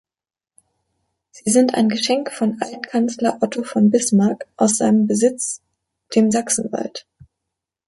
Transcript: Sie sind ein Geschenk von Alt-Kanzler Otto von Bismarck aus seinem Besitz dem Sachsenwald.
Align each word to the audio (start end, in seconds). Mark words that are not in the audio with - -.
Sie 1.29 1.51
sind 1.51 1.75
ein 1.75 1.87
Geschenk 1.87 2.31
von 2.31 2.57
Alt-Kanzler 2.59 3.37
Otto 3.39 3.61
von 3.61 3.91
Bismarck 3.91 4.47
aus 4.57 4.77
seinem 4.77 5.05
Besitz 5.05 5.61
dem 6.15 6.31
Sachsenwald. 6.31 7.05